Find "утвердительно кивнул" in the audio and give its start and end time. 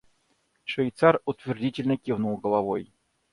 1.25-2.35